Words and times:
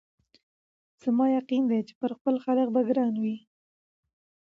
زما 1.03 1.25
یقین 1.37 1.63
دی 1.69 1.79
چي 1.87 1.93
پر 1.99 2.11
خپل 2.17 2.35
خالق 2.43 2.67
به 2.75 2.81
ګران 2.87 3.13
یو 3.23 3.35